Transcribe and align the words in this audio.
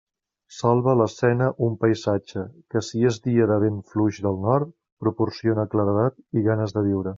Salva 0.59 0.93
l'escena 1.01 1.49
un 1.67 1.75
paisatge, 1.83 2.45
que 2.73 2.83
si 2.89 3.03
és 3.11 3.21
dia 3.27 3.47
de 3.53 3.59
vent 3.65 3.79
fluix 3.93 4.19
del 4.29 4.41
nord, 4.49 4.75
proporciona 5.07 5.69
claredat 5.75 6.21
i 6.43 6.47
ganes 6.51 6.79
de 6.81 6.87
viure. 6.91 7.09